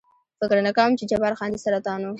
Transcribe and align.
فکر 0.39 0.57
نه 0.67 0.71
کوم، 0.77 0.91
چې 0.99 1.03
جبار 1.11 1.33
خان 1.37 1.49
دې 1.53 1.59
سرطان 1.65 1.99
و. 2.03 2.09